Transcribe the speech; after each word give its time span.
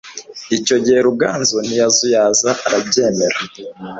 icyo 0.57 0.75
gihe 0.83 0.99
Ruganzu 1.07 1.57
ntiyazuyaza 1.67 2.49
arabyemera. 2.67 3.37